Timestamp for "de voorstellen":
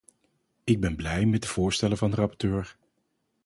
1.41-1.97